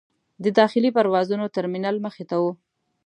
[0.43, 2.43] د داخلي پروازونو ترمینل مخې ته و.